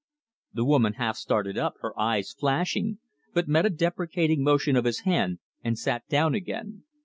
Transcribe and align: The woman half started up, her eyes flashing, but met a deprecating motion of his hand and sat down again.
The 0.51 0.65
woman 0.65 0.93
half 0.93 1.15
started 1.15 1.59
up, 1.59 1.75
her 1.81 1.93
eyes 1.99 2.33
flashing, 2.33 2.97
but 3.35 3.47
met 3.47 3.67
a 3.67 3.69
deprecating 3.69 4.41
motion 4.43 4.75
of 4.75 4.85
his 4.85 5.01
hand 5.01 5.37
and 5.63 5.77
sat 5.77 6.07
down 6.07 6.33
again. 6.33 6.85